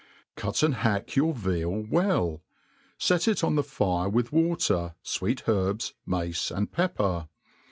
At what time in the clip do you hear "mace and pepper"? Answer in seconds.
6.07-7.27